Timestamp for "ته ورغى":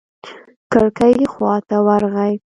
1.67-2.33